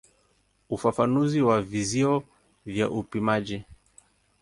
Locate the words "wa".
1.41-1.61